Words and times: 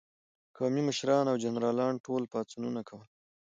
قومي 0.57 0.81
مشرانو 0.89 1.29
او 1.31 1.37
جنرالانو 1.43 2.03
ټول 2.05 2.23
پاڅونونه 2.31 2.81
کول. 2.89 3.07